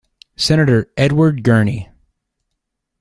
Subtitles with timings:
[0.35, 1.91] Senator Edward Gurney.